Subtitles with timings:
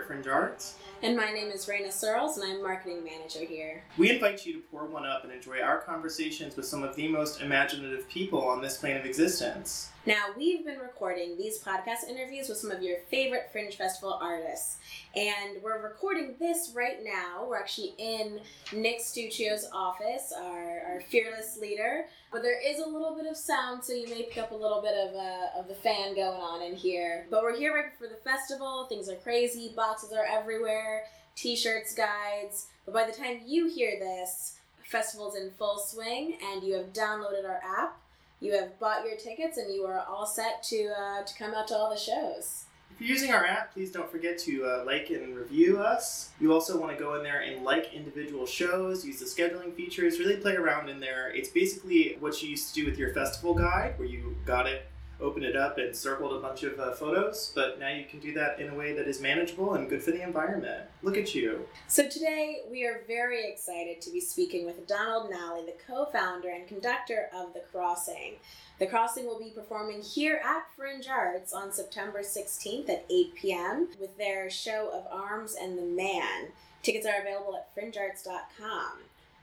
[0.00, 0.76] At Fringe Arts.
[1.02, 3.82] And my name is Raina Searles, and I'm marketing manager here.
[3.96, 7.08] We invite you to pour one up and enjoy our conversations with some of the
[7.08, 9.90] most imaginative people on this plane of existence.
[10.04, 14.78] Now, we've been recording these podcast interviews with some of your favorite Fringe Festival artists,
[15.14, 17.46] and we're recording this right now.
[17.48, 18.40] We're actually in
[18.72, 22.06] Nick Stuccio's office, our, our fearless leader.
[22.32, 24.80] But there is a little bit of sound, so you may pick up a little
[24.80, 27.26] bit of, uh, of the fan going on in here.
[27.30, 28.86] But we're here right before the festival.
[28.88, 32.66] Things are crazy, boxes are everywhere, t shirts, guides.
[32.84, 37.44] But by the time you hear this, festival's in full swing, and you have downloaded
[37.44, 38.00] our app
[38.40, 41.68] you have bought your tickets and you are all set to uh, to come out
[41.68, 42.64] to all the shows.
[43.00, 46.32] If you're using our app, please don't forget to uh, like and review us.
[46.38, 50.18] You also want to go in there and like individual shows, use the scheduling features,
[50.18, 51.32] really play around in there.
[51.32, 54.89] It's basically what you used to do with your festival guide, where you got it
[55.20, 58.32] opened it up and circled a bunch of uh, photos, but now you can do
[58.34, 60.84] that in a way that is manageable and good for the environment.
[61.02, 61.66] Look at you.
[61.88, 66.66] So today we are very excited to be speaking with Donald Nally, the co-founder and
[66.66, 68.36] conductor of The Crossing.
[68.78, 73.88] The Crossing will be performing here at Fringe Arts on September 16th at 8 p.m.
[74.00, 76.48] with their show of Arms and the Man.
[76.82, 78.92] Tickets are available at fringearts.com.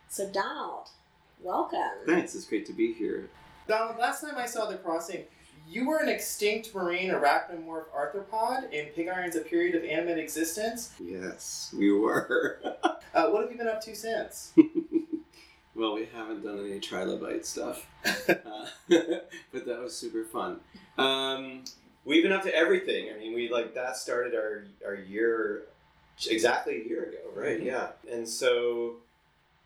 [0.09, 0.89] So Donald,
[1.41, 2.05] welcome.
[2.07, 3.29] Thanks, it's great to be here.
[3.67, 5.25] Donald, last time I saw The Crossing,
[5.69, 10.93] you were an extinct marine arachnomorph arthropod in Pig Iron's A Period of Animate Existence.
[10.99, 12.59] Yes, we were.
[13.13, 14.53] uh, what have you been up to since?
[15.75, 20.59] well, we haven't done any trilobite stuff, uh, but that was super fun.
[20.97, 21.63] Um,
[22.05, 23.09] we've been up to everything.
[23.13, 25.63] I mean, we like that started our our year
[26.29, 27.57] exactly a year ago, right?
[27.57, 27.67] Mm-hmm.
[27.67, 28.97] Yeah, and so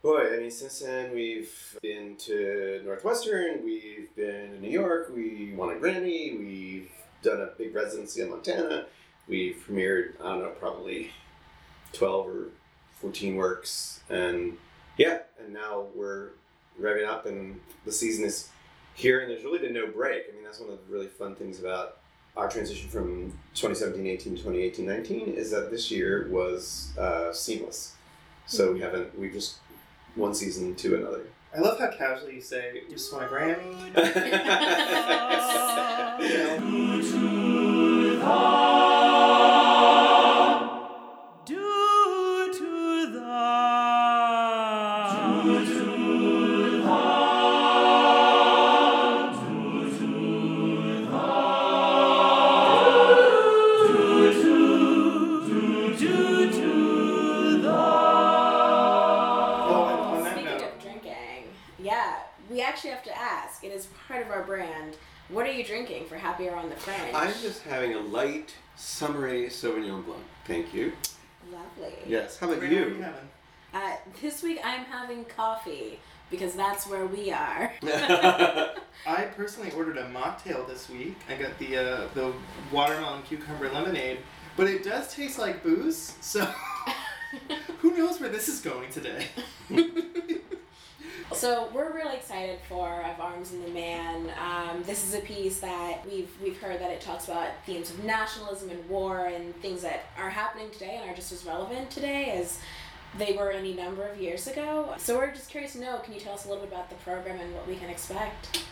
[0.01, 5.53] Boy, I mean, since then we've been to Northwestern, we've been in New York, we
[5.55, 6.89] won a Grammy, we've
[7.21, 8.87] done a big residency in Montana,
[9.27, 11.11] we've premiered, I don't know, probably
[11.93, 12.45] 12 or
[12.95, 14.57] 14 works, and
[14.97, 16.29] yeah, and now we're
[16.81, 18.49] revving up and the season is
[18.95, 20.23] here and there's really been no break.
[20.27, 21.99] I mean, that's one of the really fun things about
[22.35, 27.93] our transition from 2017-18 to 2018-19 is that this year was uh, seamless.
[28.47, 29.57] So we haven't, we just
[30.15, 31.23] one season to another.
[31.55, 33.95] I love how casually you say, you just want a Grammy.
[38.13, 38.77] you know.
[69.01, 70.21] summery Sauvignon Blanc.
[70.45, 70.93] Thank you.
[71.51, 71.91] Lovely.
[72.05, 72.37] Yes.
[72.37, 72.69] How about you?
[72.69, 73.05] you?
[73.73, 75.97] Uh, this week I'm having coffee
[76.29, 77.73] because that's where we are.
[77.83, 81.17] I personally ordered a mocktail this week.
[81.27, 82.31] I got the uh, the
[82.71, 84.19] watermelon cucumber lemonade,
[84.55, 86.15] but it does taste like booze.
[86.21, 86.47] So
[87.79, 89.25] who knows where this is going today?
[91.33, 94.29] So we're really excited for Of Arms and the Man.
[94.37, 98.03] Um, this is a piece that we've we've heard that it talks about themes of
[98.03, 102.31] nationalism and war and things that are happening today and are just as relevant today
[102.31, 102.59] as
[103.17, 104.93] they were any number of years ago.
[104.97, 105.99] So we're just curious to know.
[105.99, 108.63] Can you tell us a little bit about the program and what we can expect?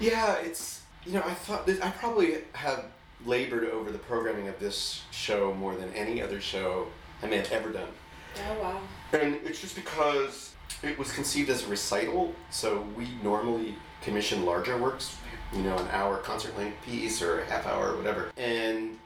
[0.00, 2.86] Yeah, it's you know I thought this, I probably have
[3.24, 6.88] labored over the programming of this show more than any other show
[7.22, 7.88] I may have ever done.
[8.50, 8.80] Oh wow!
[9.12, 10.51] And it's just because
[10.82, 15.16] it was conceived as a recital, so we normally commission larger works,
[15.52, 18.30] you know, an hour concert length piece or a half hour or whatever.
[18.36, 18.98] And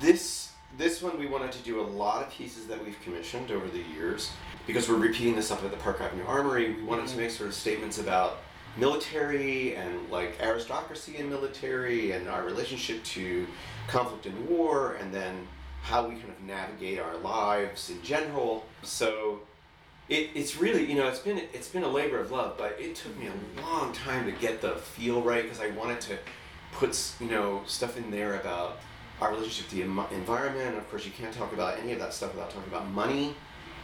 [0.00, 3.66] this this one we wanted to do a lot of pieces that we've commissioned over
[3.66, 4.30] the years
[4.66, 6.74] because we're repeating this up at the Park Avenue Armory.
[6.74, 7.22] We wanted to mm-hmm.
[7.22, 8.38] make sort of statements about
[8.76, 13.46] military and like aristocracy and military and our relationship to
[13.88, 15.46] conflict and war and then
[15.82, 18.64] how we kind of navigate our lives in general.
[18.82, 19.40] So
[20.10, 22.94] it, it's really you know it's been it's been a labor of love, but it
[22.94, 26.18] took me a long time to get the feel right because I wanted to
[26.72, 28.78] put you know stuff in there about
[29.20, 29.82] our relationship to the
[30.14, 30.76] environment.
[30.76, 33.34] Of course, you can't talk about any of that stuff without talking about money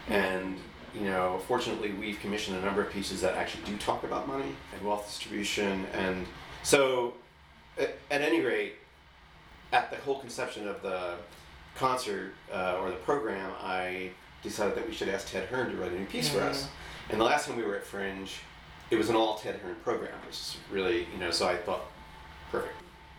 [0.09, 0.59] and
[0.95, 4.55] you know, fortunately, we've commissioned a number of pieces that actually do talk about money
[4.73, 6.27] and wealth distribution, and
[6.63, 7.13] so
[7.79, 8.77] at, at any rate,
[9.73, 11.15] at the whole conception of the
[11.75, 14.11] concert uh, or the program, I
[14.47, 16.69] decided that we should ask Ted Hearne to write a new piece for us.
[17.11, 18.33] And the last time we were at Fringe,
[18.91, 21.83] it was an all Ted Hearne program, which is really, you know, so I thought,
[22.51, 22.75] perfect.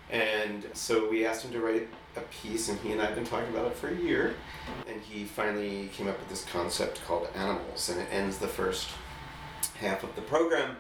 [0.10, 3.26] And so we asked him to write a piece, and he and I have been
[3.26, 4.36] talking about it for a year.
[4.88, 8.90] And he finally came up with this concept called Animals, and it ends the first
[9.80, 10.78] half of the program.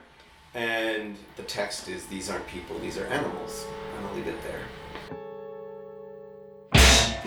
[0.53, 3.65] And the text is These aren't people, these are animals.
[3.97, 4.61] And I'll leave it there.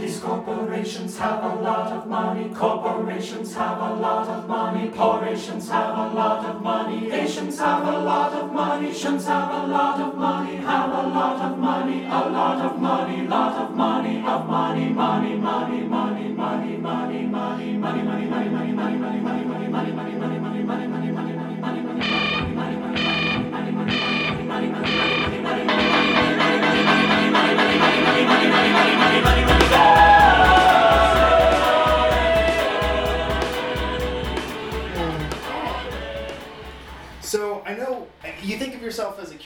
[0.01, 2.49] These corporations have a lot of money.
[2.55, 4.89] Corporations have a lot of money.
[4.89, 7.13] Corporations have a lot of money.
[7.13, 8.89] Asians have a lot of money.
[8.89, 10.57] Asians have a lot of money.
[10.57, 12.07] Have a lot of money.
[12.07, 13.27] A lot of money.
[13.27, 14.25] Lot of money.
[14.25, 14.89] Of money.
[14.89, 15.37] Money.
[15.37, 15.83] Money.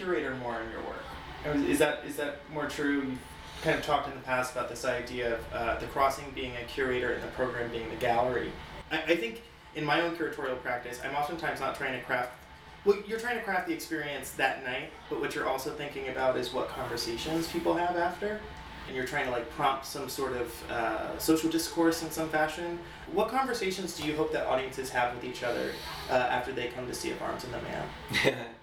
[0.05, 1.69] Curator more in your work.
[1.69, 3.01] Is that is that more true?
[3.01, 3.19] You've
[3.63, 6.65] kind of talked in the past about this idea of uh, the crossing being a
[6.65, 8.53] curator and the program being the gallery.
[8.91, 9.43] I, I think
[9.75, 12.33] in my own curatorial practice, I'm oftentimes not trying to craft.
[12.85, 16.37] Well, you're trying to craft the experience that night, but what you're also thinking about
[16.37, 18.41] is what conversations people have after
[18.87, 22.79] and you're trying to like prompt some sort of uh, social discourse in some fashion.
[23.13, 25.71] What conversations do you hope that audiences have with each other
[26.11, 28.37] uh, after they come to see Of Arms and the Man?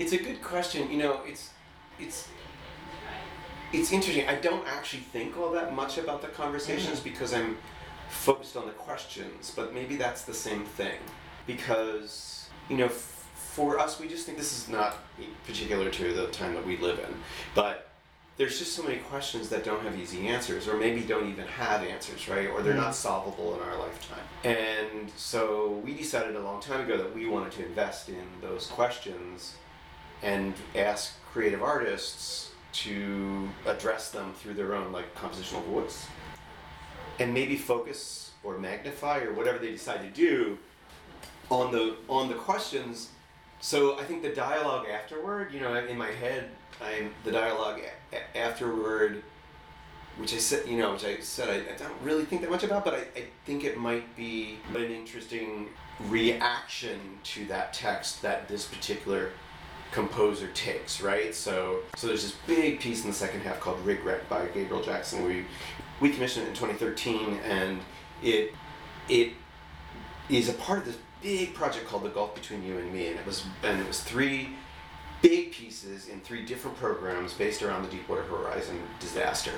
[0.00, 0.90] it's a good question.
[0.90, 1.50] You know, it's
[2.00, 2.28] it's
[3.72, 4.26] it's interesting.
[4.28, 7.04] I don't actually think all that much about the conversations mm.
[7.04, 7.58] because I'm
[8.08, 10.98] focused on the questions, but maybe that's the same thing
[11.46, 12.86] because you know.
[12.86, 14.94] F- for us, we just think this is not
[15.44, 17.12] particular to the time that we live in,
[17.52, 17.90] but
[18.36, 21.82] there's just so many questions that don't have easy answers, or maybe don't even have
[21.82, 22.48] answers, right?
[22.48, 22.92] Or they're not mm-hmm.
[22.92, 24.24] solvable in our lifetime.
[24.44, 28.68] And so we decided a long time ago that we wanted to invest in those
[28.68, 29.56] questions
[30.22, 36.06] and ask creative artists to address them through their own like compositional voice.
[37.18, 40.58] And maybe focus or magnify or whatever they decide to do
[41.50, 43.10] on the on the questions.
[43.62, 46.48] So i think the dialogue afterward you know in my head
[46.80, 47.80] I'm the dialogue
[48.12, 49.22] a- afterward,
[50.16, 52.64] which I said, you know, which I said I, I don't really think that much
[52.64, 55.68] about, but I, I think it might be an interesting
[56.08, 59.30] reaction to that text that this particular
[59.92, 61.34] composer takes, right?
[61.34, 64.82] So, so there's this big piece in the second half called Rig "Regret" by Gabriel
[64.82, 65.24] Jackson.
[65.24, 65.44] We
[66.00, 67.80] we commissioned it in 2013, and
[68.22, 68.54] it
[69.08, 69.32] it
[70.28, 73.18] is a part of this big project called "The Gulf Between You and Me," and
[73.18, 74.50] it was and it was three
[75.22, 79.52] big pieces in three different programs based around the Deepwater Horizon disaster.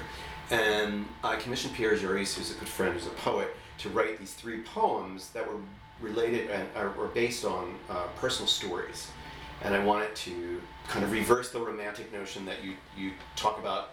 [0.50, 4.34] And I commissioned Pierre Joris, who's a good friend, who's a poet, to write these
[4.34, 5.60] three poems that were
[6.00, 9.08] related and uh, were based on uh, personal stories.
[9.62, 13.90] And I wanted to kind of reverse the romantic notion that you, you talk about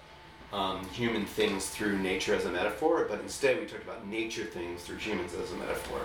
[0.51, 4.81] um, human things through nature as a metaphor, but instead we talked about nature things
[4.81, 6.01] through humans as a metaphor.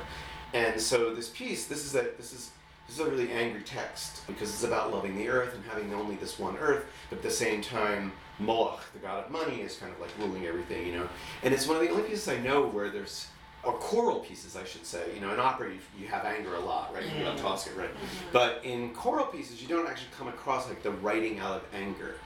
[0.53, 2.51] And so this piece, this is a this is
[2.87, 6.17] this is a really angry text because it's about loving the earth and having only
[6.17, 9.91] this one earth, but at the same time, Moloch, the god of money, is kind
[9.93, 11.09] of like ruling everything, you know.
[11.43, 13.29] And it's one of the only pieces I know where there's,
[13.67, 15.03] or choral pieces, I should say.
[15.15, 17.05] You know, in opera, you, you have anger a lot, right?
[17.17, 17.89] You got Tosca, right?
[17.89, 18.29] Mm-hmm.
[18.33, 22.17] But in choral pieces, you don't actually come across like the writing out of anger.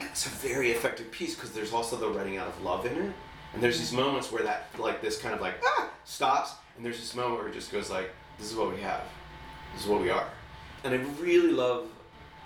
[0.00, 3.12] It's a very effective piece because there's also the writing out of love in it.
[3.52, 6.52] And there's these moments where that, like, this kind of like, ah, stops.
[6.76, 9.02] And there's this moment where it just goes like, this is what we have
[9.74, 10.28] This is what we are.
[10.84, 11.88] And I really love,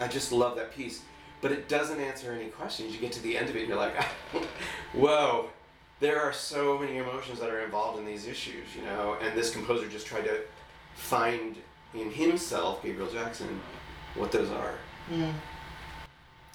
[0.01, 1.03] I just love that piece.
[1.41, 2.95] But it doesn't answer any questions.
[2.95, 4.03] You get to the end of it and you're like,
[4.95, 5.51] whoa,
[6.05, 9.17] there are so many emotions that are involved in these issues, you know?
[9.23, 10.43] And this composer just tried to
[10.97, 11.57] find
[11.95, 13.59] in himself, Gabriel Jackson,
[14.15, 14.75] what those are.
[15.11, 15.33] Mm.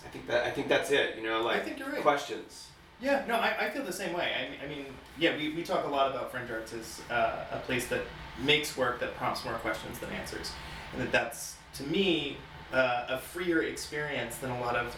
[0.05, 1.15] I think that I think that's it.
[1.17, 2.01] You know, like I think you're right.
[2.01, 2.67] questions.
[3.01, 4.31] Yeah, no, I, I feel the same way.
[4.39, 4.85] I, I mean,
[5.17, 8.01] yeah, we, we talk a lot about Fringe Arts as uh, a place that
[8.43, 10.51] makes work that prompts more questions than answers.
[10.93, 12.37] And that that's, to me,
[12.71, 14.95] uh, a freer experience than a lot of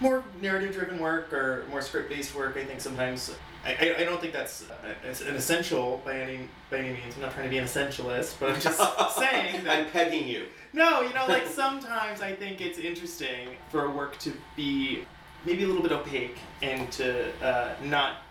[0.00, 2.56] more narrative driven work or more script based work.
[2.56, 3.34] I think sometimes.
[3.62, 4.64] I, I don't think that's
[5.02, 7.14] an essential by any by any means.
[7.16, 8.78] I'm not trying to be an essentialist, but I'm just
[9.18, 10.46] saying that I'm pegging you.
[10.72, 15.04] No, you know, like sometimes I think it's interesting for a work to be
[15.44, 18.22] maybe a little bit opaque and to uh, not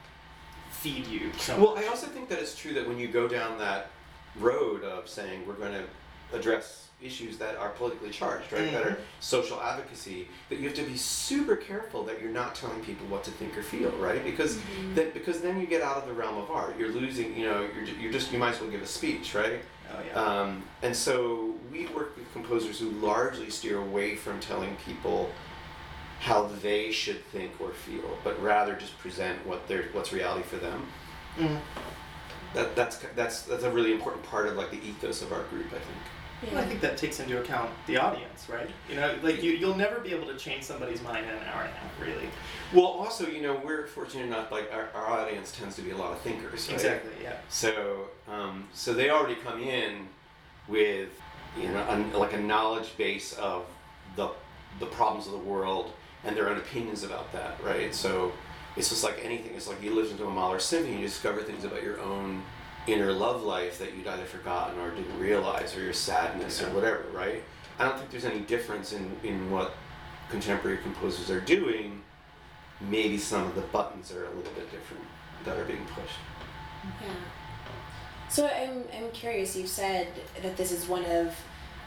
[0.72, 1.32] feed you.
[1.38, 3.92] So well, I also think that it's true that when you go down that
[4.40, 8.72] road of saying we're going to address issues that are politically charged, right?
[8.72, 10.28] That are social advocacy.
[10.50, 13.58] That you have to be super careful that you're not telling people what to think
[13.58, 14.24] or feel, right?
[14.24, 14.60] Because
[14.96, 16.78] that because then you get out of the realm of art.
[16.78, 17.38] You're losing.
[17.38, 19.62] You know, you're, you're just you might as well give a speech, right?
[19.92, 20.14] Oh yeah.
[20.14, 25.32] Um, and so we work with composers who largely steer away from telling people
[26.20, 30.58] how they should think or feel, but rather just present what their what's reality for
[30.58, 30.86] them.
[31.38, 31.60] Mm.
[32.54, 35.68] That that's that's that's a really important part of like the ethos of our group,
[35.68, 36.04] I think.
[36.44, 38.70] Well, I think that takes into account the audience, right?
[38.90, 41.64] You know, like you, you'll never be able to change somebody's mind in an hour
[41.64, 42.30] and a half, really.
[42.74, 44.52] Well, also, you know, we're fortunate enough.
[44.52, 46.76] Like our, our audience tends to be a lot of thinkers, right?
[46.76, 47.12] Exactly.
[47.22, 47.38] Yeah.
[47.50, 50.08] So, um, so they already come in
[50.68, 51.10] with,
[51.60, 53.66] you know, a, like a knowledge base of
[54.16, 54.30] the
[54.80, 55.92] the problems of the world
[56.24, 57.94] and their own opinions about that, right?
[57.94, 58.32] So,
[58.78, 59.56] it's just like anything.
[59.56, 62.44] It's like you listen to a Mahler symphony, you discover things about your own
[62.94, 67.06] inner love life that you'd either forgotten or didn't realize, or your sadness or whatever,
[67.14, 67.44] right?
[67.78, 69.74] I don't think there's any difference in in what
[70.30, 72.02] contemporary composers are doing.
[72.82, 75.04] Maybe some of the buttons are a little bit different
[75.46, 76.20] that are being pushed.
[77.02, 77.14] Yeah.
[78.30, 80.08] So I'm, I'm curious, you've said
[80.44, 81.36] that this is one of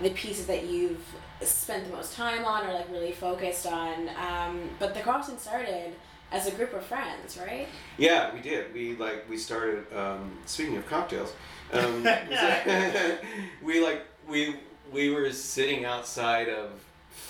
[0.01, 1.05] the pieces that you've
[1.41, 4.11] spent the most time on or like really focused on.
[4.17, 5.95] Um, but the Crossing started
[6.33, 7.69] as a group of friends, right?
[7.99, 8.73] Yeah, we did.
[8.75, 9.85] We like we started.
[9.95, 11.33] Um, speaking of cocktails,
[11.73, 12.03] um,
[13.63, 14.57] we like we
[14.93, 16.71] we were sitting outside of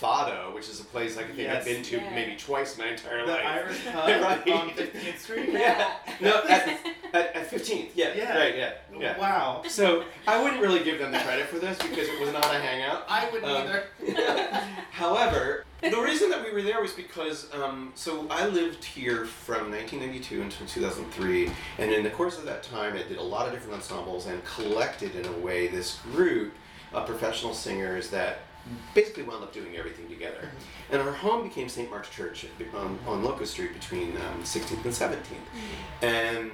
[0.00, 1.58] Fado, which is a place I think Yes.
[1.58, 2.10] I've been to Yeah.
[2.14, 3.44] maybe twice in my entire The life.
[3.44, 4.48] Irish pub Right.
[4.52, 5.48] on 15th Street.
[5.52, 5.92] Yeah.
[6.20, 6.68] No, at
[7.12, 7.90] at, at 15th.
[7.94, 8.12] Yeah.
[8.16, 8.36] Yeah.
[8.38, 8.56] Right.
[8.56, 8.72] Yeah.
[8.98, 9.18] Yeah.
[9.18, 9.62] Wow.
[9.68, 12.58] So I wouldn't really give them the credit for this because it was not a
[12.58, 13.04] hangout.
[13.08, 13.84] I wouldn't Um, either.
[14.90, 19.70] However, the reason that we were there was because um, so I lived here from
[19.70, 23.52] 1992 until 2003, and in the course of that time, I did a lot of
[23.52, 26.52] different ensembles and collected in a way this group
[26.92, 28.40] of professional singers that
[28.94, 30.48] basically wound up doing everything together.
[30.90, 31.90] And our home became St.
[31.90, 36.50] Mark's Church on, on Locust Street between um, 16th and 17th, and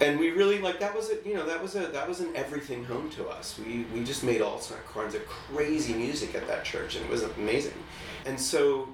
[0.00, 2.34] and we really like that was a you know that was a that was an
[2.34, 3.58] everything home to us.
[3.58, 4.60] We we just made all
[4.92, 7.74] kinds of crazy music at that church and it was amazing.
[8.24, 8.88] And so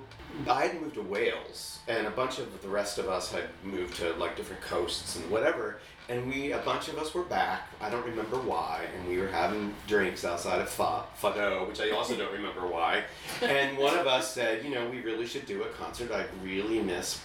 [0.48, 3.94] i had moved to wales and a bunch of the rest of us had moved
[3.94, 5.78] to like different coasts and whatever.
[6.08, 7.68] And we a bunch of us were back.
[7.80, 8.86] I don't remember why.
[8.96, 13.04] And we were having drinks outside of Fa- fado which i also don't remember why.
[13.42, 16.12] And one of us said you know we really should do a concert.
[16.12, 17.20] I really miss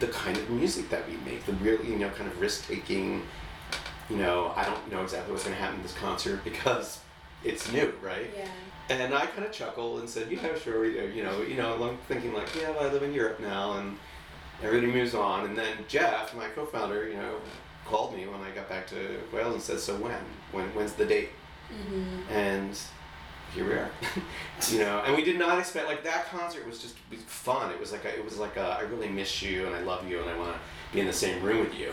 [0.00, 3.22] the kind of music that we make, the really, you know, kind of risk taking,
[4.10, 7.00] you know, I don't know exactly what's going to happen in this concert because
[7.42, 8.30] it's new, right?
[8.36, 8.48] Yeah.
[8.90, 11.96] And I kind of chuckled and said, yeah, sure, we you know, you know, I'm
[12.08, 13.96] thinking like, yeah, well, I live in Europe now, and
[14.62, 15.46] everything moves on.
[15.46, 17.36] And then Jeff, my co-founder, you know,
[17.86, 20.20] called me when I got back to Wales and said, so when?
[20.52, 20.66] When?
[20.74, 21.30] When's the date?
[21.72, 22.30] Mm-hmm.
[22.30, 22.78] and
[23.54, 23.90] here we are.
[24.70, 26.96] You know and we did not expect like that concert was just
[27.26, 27.70] fun.
[27.70, 30.08] It was like a, it was like a, i really miss you and i love
[30.08, 30.58] you and i want to
[30.92, 31.92] be in the same room with you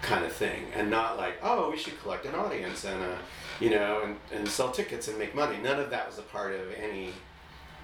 [0.00, 0.66] kind of thing.
[0.74, 3.18] And not like oh we should collect an audience and uh,
[3.60, 5.58] you know and, and sell tickets and make money.
[5.62, 7.10] None of that was a part of any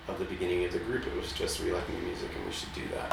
[0.08, 1.06] of the beginning of the group.
[1.06, 3.12] It was just we like new music and we should do that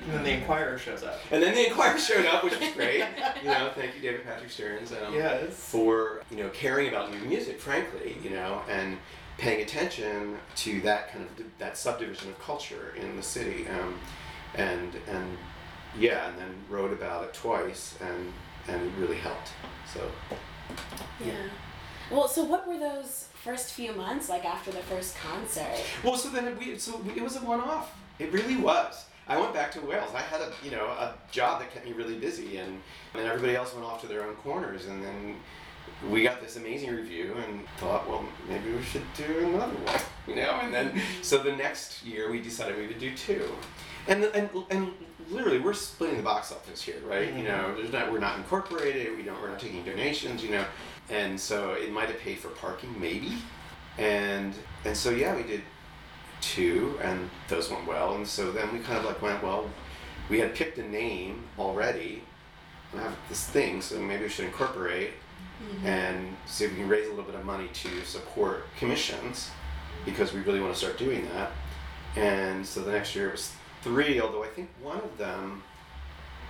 [0.00, 1.18] And then the Inquirer shows up.
[1.30, 3.04] and then the Inquirer showed up which was great
[3.42, 5.54] you know thank you david patrick stearns um, Yes.
[5.54, 8.96] for you know caring about new music frankly you know and
[9.36, 13.94] paying attention to that kind of that subdivision of culture in the city um,
[14.54, 15.36] and and
[15.98, 18.32] yeah and then wrote about it twice and
[18.68, 19.50] and it really helped
[19.92, 20.00] so
[21.24, 21.32] Yeah.
[22.10, 25.82] Well, so what were those first few months like after the first concert?
[26.02, 29.70] well so then we so it was a one-off it really was I went back
[29.72, 30.10] to Wales.
[30.14, 32.80] I had a you know a job that kept me really busy, and
[33.14, 34.86] and everybody else went off to their own corners.
[34.86, 35.36] And then
[36.08, 40.36] we got this amazing review, and thought, well, maybe we should do another one, you
[40.36, 40.58] know.
[40.62, 43.52] And then so the next year we decided we would do two,
[44.06, 44.92] and and and
[45.30, 47.28] literally we're splitting the box office here, right?
[47.28, 47.48] You mm-hmm.
[47.48, 49.14] know, there's not we're not incorporated.
[49.14, 50.64] We don't we're not taking donations, you know,
[51.10, 53.38] and so it might have paid for parking, maybe,
[53.98, 55.62] and and so yeah, we did
[56.40, 58.14] two, and those went well.
[58.14, 59.68] And so then we kind of like went, well,
[60.28, 62.22] we had picked a name already.
[62.92, 65.10] We have this thing, so maybe we should incorporate
[65.62, 65.86] mm-hmm.
[65.86, 69.50] and see if we can raise a little bit of money to support commissions
[70.04, 71.50] because we really want to start doing that.
[72.16, 75.62] And so the next year it was three, although I think one of them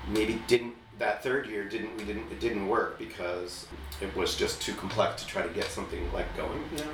[0.06, 3.66] maybe didn't that third year didn't we didn't it didn't work because
[4.00, 6.62] it was just too complex to try to get something like going.
[6.72, 6.90] You know.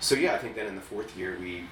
[0.00, 1.64] So yeah, I think then in the fourth year we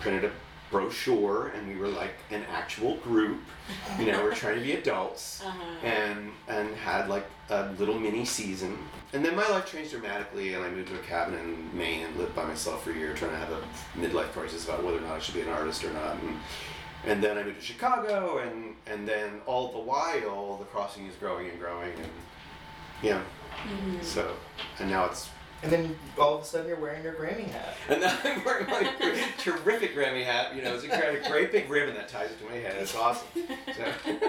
[0.00, 0.30] printed a
[0.70, 3.40] brochure and we were like an actual group.
[3.98, 5.86] You know, we're trying to be adults Uh-huh.
[5.86, 8.76] and and had like a little mini season.
[9.14, 12.14] And then my life changed dramatically, and I moved to a cabin in Maine and
[12.16, 13.62] lived by myself for a year, trying to have a
[13.98, 16.16] midlife crisis about whether or not I should be an artist or not.
[16.16, 16.36] And,
[17.06, 21.14] and then I moved to Chicago, and and then all the while the crossing is
[21.16, 22.10] growing and growing, and
[23.02, 23.22] yeah.
[23.66, 24.02] Mhm.
[24.02, 24.34] So
[24.78, 25.28] and now it's
[25.62, 27.76] And then all of a sudden you're wearing your Grammy hat.
[27.88, 28.92] and now I'm wearing my
[29.38, 30.54] terrific Grammy hat.
[30.54, 32.76] You know, it's a great, great big ribbon that ties it to my head.
[32.80, 33.26] It's awesome.
[33.76, 34.14] So.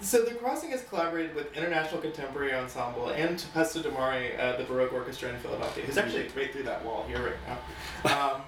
[0.00, 4.64] So the Crossing has collaborated with International Contemporary Ensemble and Tempesta di Mare, uh, the
[4.64, 8.34] Baroque Orchestra in Philadelphia, who's actually right through that wall here right now.
[8.34, 8.42] Um,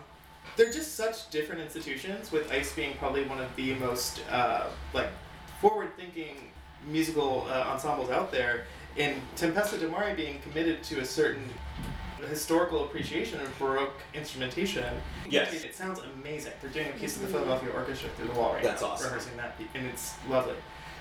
[0.57, 5.09] they're just such different institutions, with ICE being probably one of the most uh, like
[5.61, 6.37] forward-thinking
[6.89, 8.65] musical uh, ensembles out there,
[8.97, 11.45] and Tempesta di Mare being committed to a certain
[12.29, 14.95] historical appreciation of Baroque instrumentation.
[15.29, 15.53] Yes.
[15.53, 16.53] It, it sounds amazing.
[16.63, 19.09] They're doing a piece of the Philadelphia Orchestra through the wall right That's now, awesome.
[19.09, 20.55] rehearsing that, and it's lovely.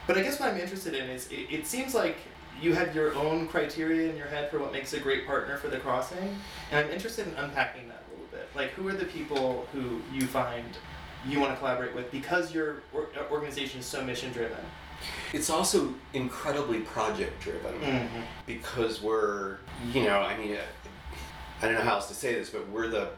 [0.05, 2.17] But I guess what I'm interested in is it, it seems like
[2.61, 5.69] you have your own criteria in your head for what makes a great partner for
[5.69, 6.35] the crossing,
[6.71, 8.02] and I'm interested in unpacking that a little bit.
[8.55, 10.65] Like, who are the people who you find
[11.27, 12.83] you want to collaborate with because your
[13.31, 14.57] organization is so mission driven?
[15.33, 17.73] It's also incredibly project driven
[18.45, 19.57] because we're,
[19.93, 20.59] you know, I mean, uh,
[21.61, 23.09] I don't know how else to say this, but we're the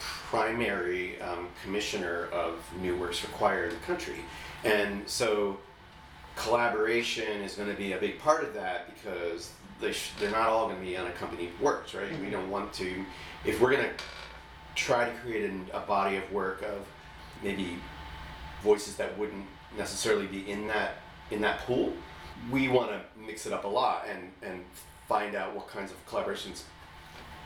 [0.00, 4.20] primary um, commissioner of new works required in the country.
[4.64, 5.58] And so
[6.36, 9.50] collaboration is going to be a big part of that because
[9.80, 12.08] they sh- they're not all going to be unaccompanied works, right?
[12.20, 13.04] We don't want to,
[13.44, 13.90] if we're going to
[14.78, 16.86] try to create an, a body of work of
[17.42, 17.76] maybe
[18.62, 19.44] voices that wouldn't
[19.76, 20.92] necessarily be in that
[21.30, 21.92] in that pool,
[22.50, 24.64] we want to mix it up a lot and and
[25.08, 26.62] find out what kinds of collaborations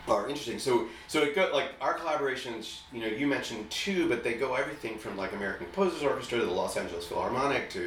[0.07, 0.59] are interesting.
[0.59, 2.81] So so it got like our collaborations.
[2.91, 6.45] You know, you mentioned two, but they go everything from like American Composers Orchestra to
[6.45, 7.81] the Los Angeles Philharmonic to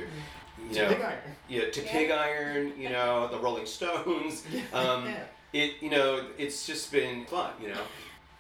[0.69, 1.19] you To know Pig Iron.
[1.49, 1.93] yeah to Yeah.
[1.93, 2.73] Pig Iron.
[2.79, 4.43] You know, the Rolling Stones.
[4.73, 5.25] Um, yeah.
[5.53, 7.81] it you know it's just been fun you know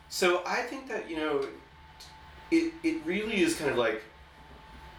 [0.08, 1.46] so i think that you know
[2.50, 4.02] it, it really is kind of like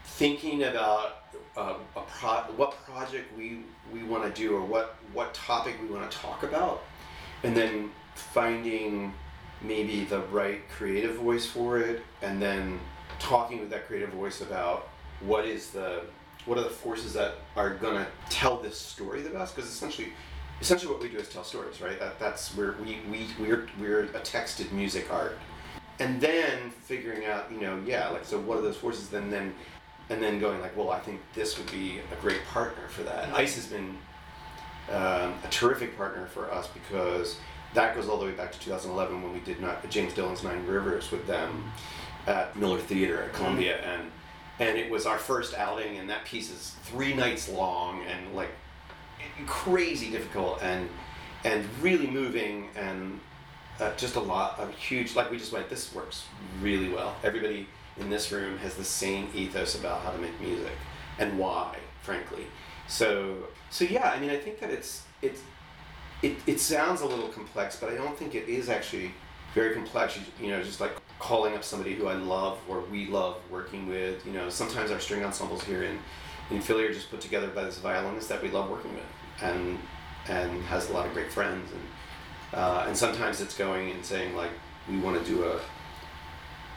[0.04, 1.24] thinking about
[1.56, 3.60] uh, a pro- what project we
[3.92, 6.84] we want to do or what what topic we want to talk about
[7.44, 9.14] and then finding
[9.62, 12.80] maybe the right creative voice for it and then
[13.20, 14.90] talking with that creative voice about
[15.22, 16.02] what is the
[16.46, 20.10] what are the forces that are to tell this story the best because essentially
[20.62, 22.00] essentially what we do is tell stories right?
[22.00, 25.38] That, that's where we, we we're we're a texted music art.
[26.00, 29.10] And then figuring out you know yeah like so what are those forces?
[29.10, 29.54] Then then
[30.10, 33.34] and then going like well i think this would be a great partner for that.
[33.34, 33.98] ICE has been
[34.90, 37.38] um, a terrific partner for us because
[37.74, 40.66] that goes all the way back to 2011 when we did not James Dillon's Nine
[40.66, 41.72] Rivers with them
[42.26, 43.78] at Miller Theater at Columbia.
[43.82, 44.12] And
[44.60, 48.50] and it was our first outing and that piece is three nights long and like
[49.46, 50.90] crazy difficult and
[51.44, 53.20] and really moving and
[53.80, 56.26] uh, just a lot of huge like we just went this works
[56.62, 57.16] really well.
[57.24, 60.74] Everybody in this room has the same ethos about how to make music
[61.20, 62.46] and why frankly.
[62.88, 65.42] So so yeah i mean i think that it's it's
[66.22, 69.12] it, it sounds a little complex but i don't think it is actually
[69.54, 70.18] very complex.
[70.18, 73.88] You, you know just like calling up somebody who i love or we love working
[73.88, 74.26] with.
[74.26, 75.98] You know sometimes our string ensembles here in
[76.50, 79.04] in philly are just put together by this violinist that we love working with
[79.42, 79.78] and
[80.30, 81.72] and has a lot of great friends.
[81.72, 81.82] And
[82.54, 84.52] uh, and sometimes it's going and saying like
[84.90, 85.60] we want to do a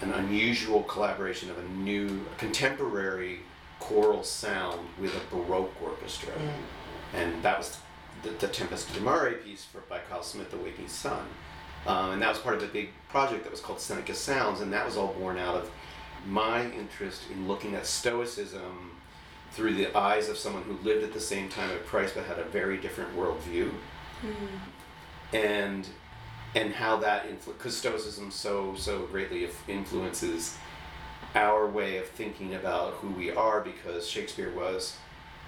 [0.03, 3.41] an unusual collaboration of a new contemporary
[3.79, 6.33] choral sound with a baroque orchestra.
[7.15, 7.79] And that was
[8.23, 11.27] the, the Tempesta di Mare piece for, by Kile Smith, The Waking Sun.
[11.87, 14.73] Um, and that was part of a big project that was called Seneca Sounds, and
[14.73, 15.71] that was all born out of
[16.27, 18.90] my interest in looking at Stoicism
[19.53, 22.39] through the eyes of someone who lived at the same time of Christ but had
[22.39, 23.71] a very different worldview.
[24.21, 25.37] Hmm.
[25.37, 25.89] And
[26.55, 30.57] and how that because Stoicism so so greatly influences
[31.35, 34.97] our way of thinking about who we are because Shakespeare was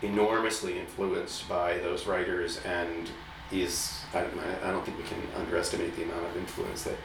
[0.00, 3.10] enormously influenced by those writers and
[3.50, 6.96] is I don't, I don't think we can underestimate the amount of influence that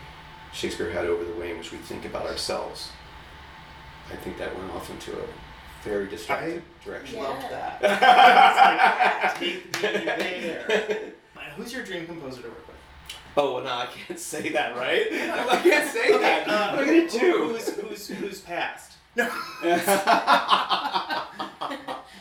[0.53, 2.91] Shakespeare had over the way in which we think about ourselves.
[4.11, 5.25] I think that went off into a
[5.87, 7.17] very destructive direction.
[7.19, 7.23] Yeah.
[7.23, 9.35] Love that.
[9.39, 11.13] Take me there.
[11.55, 12.75] Who's your dream composer to work with?
[13.35, 15.07] Oh, well, no, I can't say that, right?
[15.11, 16.47] I can't say that.
[16.47, 17.47] uh, what am I gonna do?
[17.49, 18.93] Who's, who's, who's passed?
[19.15, 19.23] No.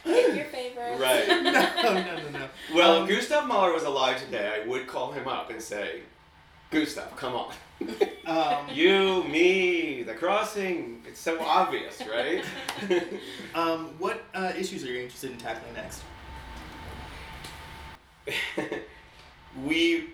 [0.07, 1.01] Your favorites.
[1.01, 1.29] Right.
[1.29, 2.49] no, no, no, no.
[2.75, 6.01] Well, Um, if Gustav Mahler was alive today, I would call him up and say,
[6.71, 7.53] Gustav, come on.
[8.27, 11.01] Um, You, me, the crossing.
[11.07, 12.45] It's so obvious, right?
[13.55, 16.03] um, what uh, issues are you interested in tackling next?
[19.65, 20.09] we,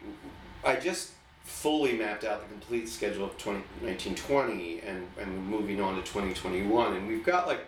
[0.62, 1.12] I just
[1.45, 6.95] fully mapped out the complete schedule of 20, 1920 and, and moving on to 2021.
[6.95, 7.67] And we've got like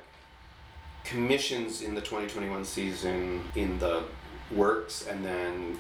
[1.05, 4.05] commissions in the 2021 season in the
[4.51, 5.79] works and then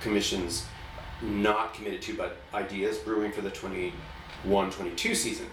[0.00, 0.66] commissions
[1.22, 5.46] not committed to but ideas brewing for the 21 22 season.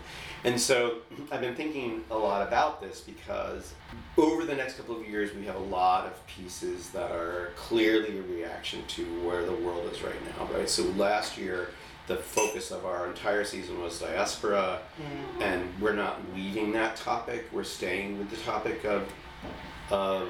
[0.44, 1.00] And so
[1.32, 3.74] i've been thinking a lot about this because
[4.18, 8.18] over the next couple of years we have a lot of pieces that are clearly
[8.20, 10.70] a reaction to where the world is right now right?
[10.70, 11.70] So last year
[12.08, 14.80] the focus of our entire season was diaspora
[15.40, 17.46] and we're not leaving that topic.
[17.52, 19.08] We're staying with the topic of
[19.92, 20.30] of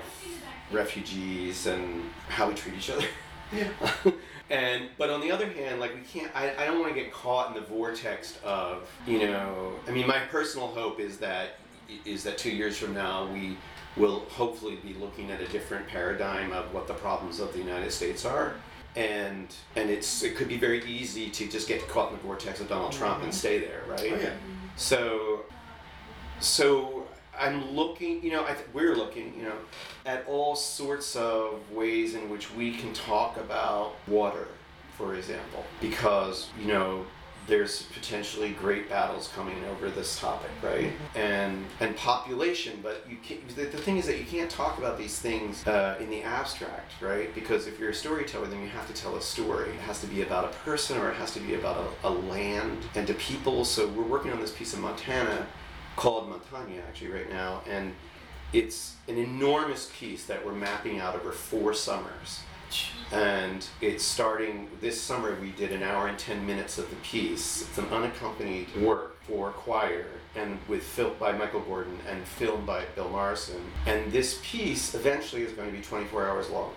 [0.72, 3.06] refugees and how we treat each other.
[3.52, 3.70] Yeah.
[4.50, 7.12] and but on the other hand like we can't i, I don't want to get
[7.12, 9.32] caught in the vortex of you mm-hmm.
[9.32, 11.58] know i mean my personal hope is that
[12.06, 13.58] is that two years from now we
[13.98, 17.92] will hopefully be looking at a different paradigm of what the problems of the united
[17.92, 18.56] states are.
[18.96, 22.60] And and it's it could be very easy to just get caught in the vortex
[22.60, 23.32] of donald trump and mm-hmm.
[23.32, 24.12] stay there right?
[24.12, 24.32] Oh, yeah.
[24.76, 25.42] so,
[26.40, 26.99] so
[27.40, 29.56] I'm looking, you know, I th- we're looking, you know,
[30.06, 34.48] at all sorts of ways in which we can talk about water,
[34.98, 37.06] for example, because you know
[37.48, 40.92] there's potentially great battles coming over this topic, right?
[41.16, 44.98] And and population, but you can't, the, the thing is that you can't talk about
[44.98, 47.34] these things uh, in the abstract, right?
[47.34, 49.70] Because if you're a storyteller, then you have to tell a story.
[49.70, 52.12] It has to be about a person or it has to be about a, a
[52.12, 53.66] land and a people.
[53.66, 55.48] So we're working on this piece of Montana
[56.00, 57.94] called Montana actually right now, and
[58.54, 62.40] it's an enormous piece that we're mapping out over four summers.
[63.12, 67.64] And it's starting this summer we did an hour and 10 minutes of the piece.
[67.64, 72.86] It's an unaccompanied work for choir and with film by michael gordon and filmed by
[72.96, 73.62] bill morrison.
[73.86, 76.72] And this piece eventually is going to be 24 hours long.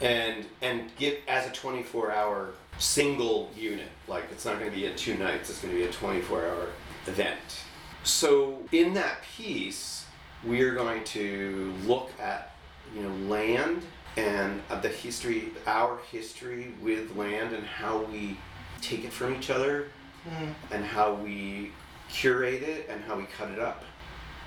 [0.00, 4.84] And and get as a 24 hour single unit like it's not going to be
[4.86, 6.68] in two nights it's going to be a 24 hour
[7.06, 7.63] event
[8.04, 10.04] so in that piece
[10.44, 12.52] we're going to look at
[12.94, 13.82] you know land
[14.16, 18.36] and uh, the history our history with land and how we
[18.80, 19.88] take it from each other
[20.70, 21.72] and how we
[22.08, 23.82] curate it and how we cut it up.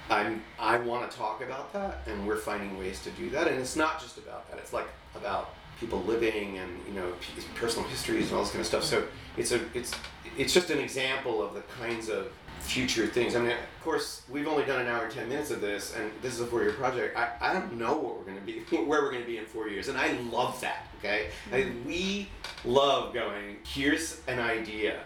[0.09, 3.59] I'm i want to talk about that and we're finding ways to do that and
[3.59, 7.13] it's not just about that it's like about people living and you know
[7.55, 8.83] personal histories and all this kind of stuff.
[8.83, 9.05] So
[9.37, 9.91] it's a it's
[10.37, 13.35] it's just an example of the kinds of future things.
[13.35, 16.11] I mean of course we've only done an hour and 10 minutes of this and
[16.21, 17.17] this is a four-year project.
[17.17, 19.45] I, I don't know what we're going to be where we're going to be in
[19.45, 21.27] four years and i love that okay?
[21.51, 21.55] Mm-hmm.
[21.55, 22.29] I, we
[22.65, 25.01] love going here's an idea.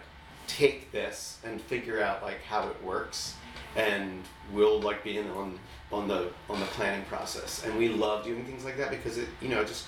[0.46, 3.36] Take this and figure out like how it works
[3.76, 5.58] and we'll like be in on
[5.92, 7.64] on the on the planning process.
[7.64, 9.86] And we love doing things like that because it you know just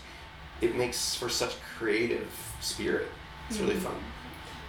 [0.60, 2.28] it makes for such creative
[2.60, 3.08] spirit
[3.48, 3.94] it's really fun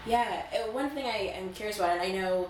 [0.06, 2.50] Yeah, uh, one thing I am curious about, and I know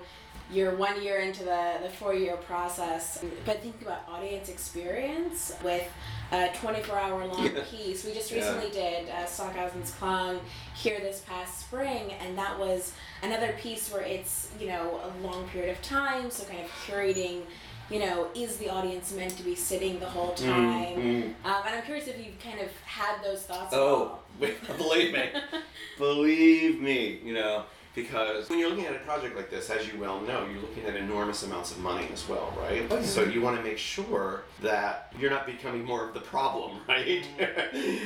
[0.52, 5.88] you're one year into the, the four year process, but think about audience experience with
[6.32, 7.63] a 24 hour long Yeah.
[7.71, 8.04] piece.
[8.04, 8.38] We just Yeah.
[8.39, 10.39] recently did uh, Stockhausen's Klang
[10.76, 12.91] here this past spring, and that was
[13.24, 17.41] another piece where it's, you know, a long period of time, so kind of curating.
[17.89, 20.95] You know, is the audience meant to be sitting the whole time?
[20.95, 23.74] Mm, Um, and I'm curious if you've kind of had those thoughts.
[23.74, 25.30] oh believe me.
[25.98, 27.63] Believe me you know
[27.95, 30.84] because when you're looking at a project like this as you well know you're looking
[30.84, 32.86] at enormous amounts of money as well right?
[32.89, 36.80] Oh, so you want to make sure that you're not becoming more of the problem
[36.89, 37.26] right?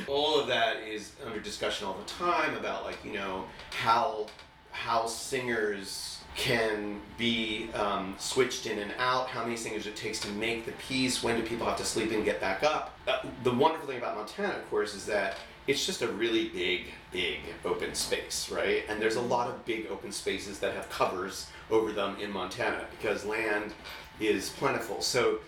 [0.08, 4.28] All of that is under discussion all the time about like you know how
[4.72, 10.30] how singers can be um, switched in and out, how many singers it takes to
[10.30, 12.98] make the piece, when do people have to sleep and get back up.
[13.08, 15.38] Uh, the wonderful thing about Montana, of course, is that
[15.68, 18.84] it's just a really big, big open space, right?
[18.90, 22.86] And there's a lot of big open spaces that have covers over them in Montana
[22.90, 23.74] because land
[24.20, 25.02] is plentiful.
[25.02, 25.40] So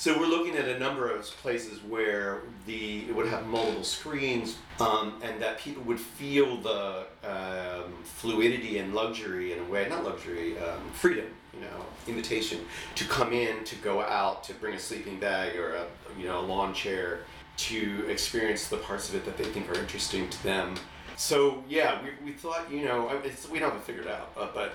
[0.00, 4.56] so we're looking at a number of places where the it would have multiple screens,
[4.80, 10.02] um, and that people would feel the um, fluidity and luxury in a way, not
[10.02, 12.60] luxury, um, freedom, you know, invitation
[12.94, 15.84] to come in, to go out, to bring a sleeping bag or a
[16.18, 17.18] you know a lawn chair,
[17.58, 20.76] to experience the parts of it that they think are interesting to them.
[21.18, 23.20] So yeah, we, we thought you know
[23.52, 24.72] we don't have it figured out, uh, but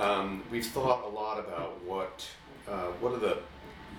[0.00, 2.24] um, we've thought a lot about what
[2.68, 3.38] uh, what are the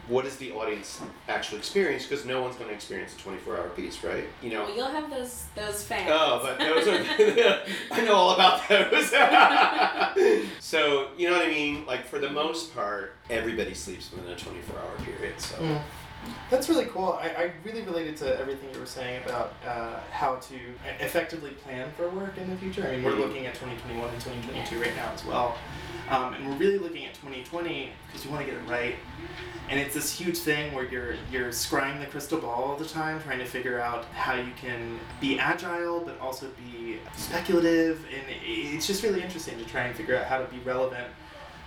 [0.10, 2.06] what does the audience actually experience?
[2.06, 4.26] Because no one's going to experience a 24 hour piece, right?
[4.42, 4.64] You know.
[4.64, 6.10] Well, you'll have those those fans.
[6.12, 7.06] Oh, but those are
[7.92, 9.10] I know all about those.
[10.60, 11.86] so you know what I mean?
[11.86, 15.40] Like for the most part, everybody sleeps within a 24 hour period.
[15.40, 15.82] So Mm.
[16.50, 17.18] That's really cool.
[17.22, 20.56] I, I really related to everything you were saying about uh, how to
[21.00, 22.86] effectively plan for work in the future.
[22.88, 23.20] I mean, we're Mhm.
[23.20, 25.58] looking at 2021 and 2022 right now as well.
[26.10, 28.96] Um, and we're really looking at 2020 because you want to get it right.
[29.70, 33.22] And it's this huge thing where you're you're scrying the crystal ball all the time,
[33.22, 38.04] trying to figure out how you can be agile but also be speculative.
[38.12, 41.08] And it's just really interesting to try and figure out how to be relevant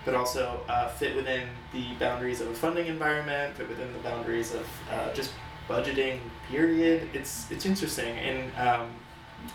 [0.04, 4.54] but also uh, fit within the boundaries of a funding environment, fit within the boundaries
[4.54, 5.32] of uh, just
[5.68, 6.18] budgeting.
[6.48, 7.08] Period.
[7.14, 8.90] It's it's interesting, and um,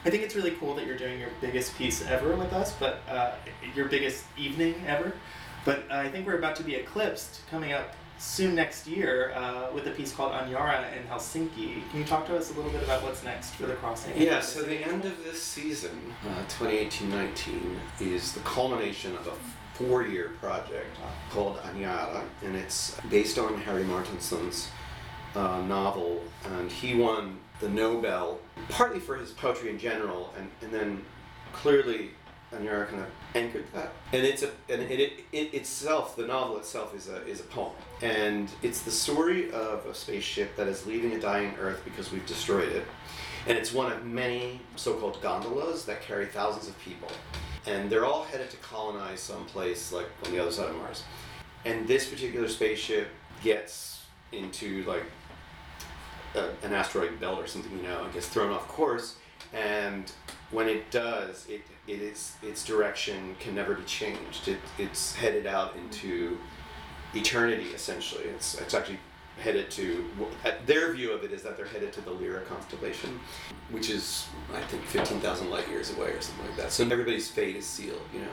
[0.06, 3.02] I think it's really cool that you're doing your biggest piece ever with us, but
[3.10, 3.34] uh,
[3.76, 5.14] your biggest evening ever.
[5.66, 9.86] But I think we're about to be eclipsed coming up soon next year uh, with
[9.88, 11.88] a piece called Aniara in Helsinki.
[11.92, 14.20] Can you talk to us a little bit about what's next for the crossing?
[14.20, 19.34] Yeah, so the end of this season, uh, 2018-19, is the culmination of a
[19.78, 20.98] four-year project
[21.32, 24.70] called Aniara, and it's based on Harry Martinson's
[25.36, 30.72] uh, novel, and he won the Nobel partly for his poetry in general, and, and
[30.72, 31.04] then
[31.54, 32.12] clearly
[32.54, 33.92] Aniara kind of anchored that.
[34.14, 37.44] And it's a and it, it, it itself, the novel itself is a is a
[37.44, 42.12] poem, and it's the story of a spaceship that is leaving a dying Earth because
[42.12, 42.86] we've destroyed it.
[43.48, 47.10] And it's one of many so-called gondolas that carry thousands of people.
[47.66, 51.04] And they're all headed to colonize some place like on the other side of Mars.
[51.64, 53.08] And this particular spaceship
[53.42, 55.04] gets into like
[56.36, 59.16] a, an asteroid belt or something, you know, and gets thrown off course.
[59.54, 60.12] And
[60.52, 64.50] when it does, it, it is its direction can never be changed.
[64.50, 66.38] It, it's headed out into
[67.14, 68.26] eternity essentially.
[68.26, 69.00] It's it's actually
[69.40, 70.06] headed to
[70.66, 73.20] their view of it is that they're headed to the Lyra constellation,
[73.72, 76.72] which is I think fifteen thousand light years away or something like that.
[76.72, 78.28] So everybody's fate is sealed, you know.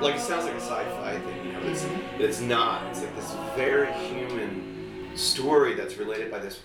[0.00, 1.60] Like it sounds like a sci-fi thing you know?
[1.60, 2.22] It's, mm-hmm.
[2.22, 2.84] it's not.
[2.86, 6.60] It's like this very human story that's related by this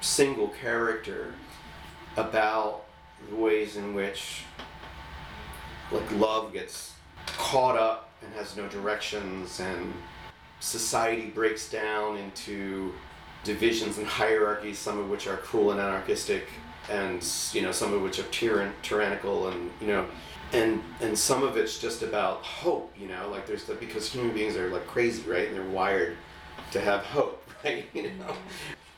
[0.00, 1.34] single character
[2.16, 2.84] about
[3.28, 4.42] the ways in which
[5.90, 6.94] like love gets
[7.26, 9.92] caught up and has no directions and
[10.60, 12.92] society breaks down into
[13.44, 16.48] divisions and hierarchies some of which are cruel and anarchistic
[16.90, 20.06] and you know some of which are tyran- tyrannical and you know
[20.54, 24.32] and and some of it's just about hope you know like there's the because human
[24.32, 25.48] beings are like crazy right?
[25.48, 26.16] And they're wired
[26.72, 27.86] to have hope right?
[27.92, 28.34] You know?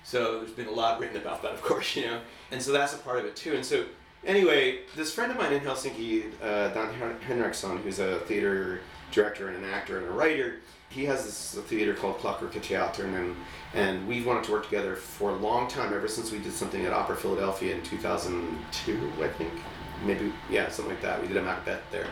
[0.04, 2.20] So there's been a lot written about that of course you know?
[2.50, 3.54] And so that's a part of it too.
[3.54, 3.84] And so
[4.24, 8.80] anyway this friend of mine in helsinki uh, Hen- henriksson who's a theater
[9.12, 13.36] director and an actor and a writer he has this theater called Clockwork Theater, and
[13.74, 16.86] and we've wanted to work together for a long time, ever since we did something
[16.86, 19.52] at Opera Philadelphia in 2002, I think,
[20.04, 21.20] maybe yeah, something like that.
[21.20, 22.06] We did a Macbeth there,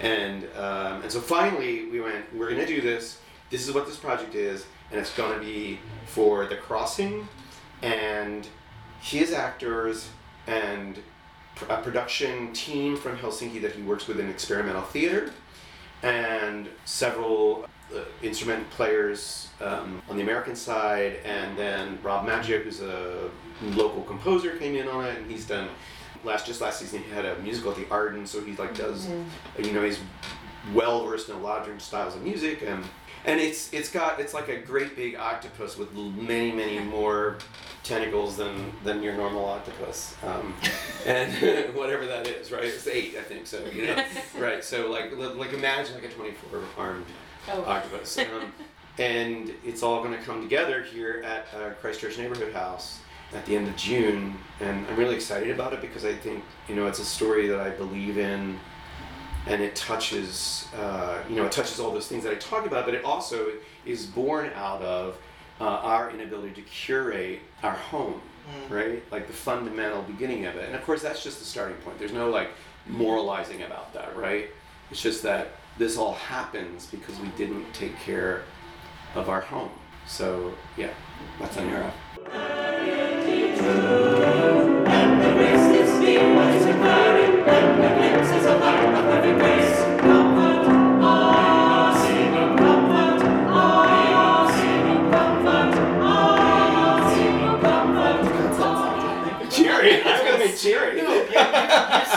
[0.00, 3.20] and um, and so finally we went, we're gonna do this.
[3.50, 7.28] This is what this project is, and it's gonna be for the crossing,
[7.82, 8.46] and
[9.00, 10.10] his actors
[10.46, 10.98] and
[11.68, 15.32] a production team from Helsinki that he works with in experimental theater,
[16.02, 22.80] and several uh, instrument players um, on the American side, and then Rob Maggio, who's
[22.80, 23.30] a
[23.62, 25.68] local composer, came in on it, and he's done
[26.24, 29.08] last just last season he had a musical at the Arden, so he like does
[29.58, 29.98] you know he's
[30.74, 32.84] well versed in a lot of different styles of music, and
[33.24, 37.38] and it's it's got it's like a great big octopus with many many more
[37.84, 40.54] tentacles than than your normal octopus, um,
[41.06, 41.32] and
[41.74, 42.64] whatever that is, right?
[42.64, 43.46] It's eight, I think.
[43.46, 44.04] So you know,
[44.38, 44.62] right?
[44.62, 47.06] So like like imagine like a twenty four armed
[47.50, 47.62] Oh.
[47.64, 48.18] octopus.
[48.18, 48.52] Um,
[48.98, 52.98] and it's all going to come together here at uh, Christchurch Neighborhood House
[53.34, 54.36] at the end of June.
[54.60, 57.60] And I'm really excited about it because I think, you know, it's a story that
[57.60, 58.58] I believe in
[59.46, 62.84] and it touches, uh, you know, it touches all those things that I talk about,
[62.84, 63.52] but it also
[63.86, 65.18] is born out of
[65.60, 68.20] uh, our inability to curate our home,
[68.68, 69.02] right?
[69.10, 70.66] Like the fundamental beginning of it.
[70.66, 71.98] And of course, that's just the starting point.
[71.98, 72.50] There's no like
[72.86, 74.50] moralizing about that, right?
[74.90, 78.42] It's just that this all happens because we didn't take care
[79.14, 79.70] of our home.
[80.06, 80.90] So yeah,
[81.38, 82.67] that's on your Cheery!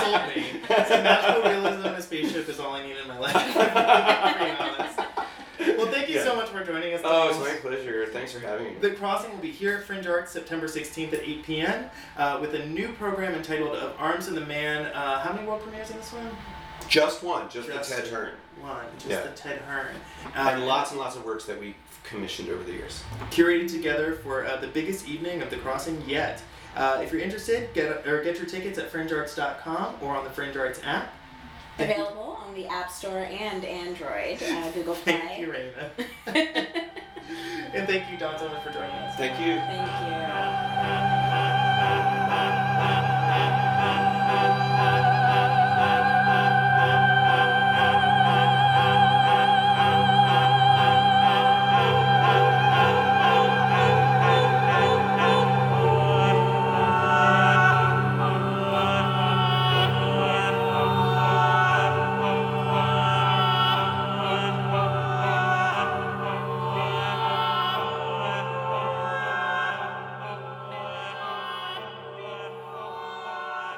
[0.02, 0.62] Sold me.
[0.68, 1.86] So magical realism.
[1.86, 5.08] In a spaceship is all I need in my life.
[5.82, 5.92] Being honest.
[5.92, 7.02] Well, thank you so much for joining us.
[7.04, 7.54] Oh, it's Thomas.
[7.54, 8.06] my pleasure.
[8.08, 8.74] Thanks for having me.
[8.80, 11.86] The Crossing will be here at Fringe Arts September 16th at 8 p.m.
[12.18, 14.86] Uh, with a new program entitled Of Arms and the Man.
[14.88, 16.30] Uh, how many world premieres in this one?
[16.88, 18.34] Just one, just, Just- the Ted Hearne.
[18.60, 18.86] One.
[18.98, 19.22] Just Yeah.
[19.22, 19.96] the Ted Hearne.
[20.36, 23.04] Uh, and lots and lots of works that we commissioned over the years.
[23.30, 26.42] curated together for uh, the biggest evening of the crossing yet.
[26.76, 30.56] Uh, if you're interested, get or get your tickets at fringearts.com or on the Fringe
[30.58, 31.14] Arts app.
[31.78, 35.14] Thank you- Available on the App Store and Android, uh, Google Play.
[35.14, 35.72] Thank you, Play.
[36.28, 36.86] Raina.
[37.74, 39.16] and thank you, Don, so for joining us.
[39.16, 39.56] Thank you.
[39.56, 40.51] Thank you.